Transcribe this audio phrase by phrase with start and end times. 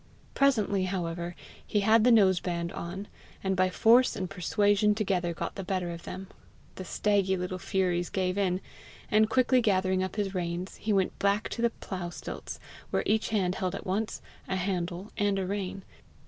[0.33, 3.07] Presently, however, he had the nose band on,
[3.43, 6.27] and by force and persuasion together got the better of them;
[6.73, 8.61] the staggy little furies gave in;
[9.11, 12.59] and quickly gathering up his reins, he went back to the plough stilts,
[12.89, 15.83] where each hand held at once a handle and a rein.